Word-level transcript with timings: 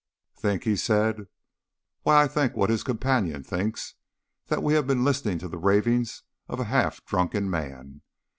"Think!" 0.35 0.63
he 0.63 0.75
said; 0.75 1.27
"why, 2.01 2.23
I 2.23 2.27
think 2.27 2.55
what 2.57 2.71
his 2.71 2.81
companion 2.81 3.43
thinks, 3.43 3.93
that 4.47 4.63
we 4.63 4.73
have 4.73 4.87
been 4.87 5.03
listening 5.03 5.37
to 5.37 5.47
the 5.47 5.59
ravings 5.59 6.23
of 6.47 6.59
a 6.59 6.63
half 6.73 7.05
drunken 7.05 7.51
man. 7.51 8.01